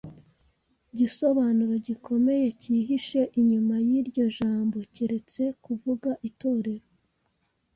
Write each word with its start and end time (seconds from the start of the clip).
gisobanuro 0.97 1.73
gikomeye 1.87 2.47
kihishe 2.61 3.21
inyuma 3.39 3.75
yiryo 3.87 4.25
jambo, 4.37 4.77
keretse 4.93 5.43
kuvuga 5.63 6.09
Itorero 6.29 6.85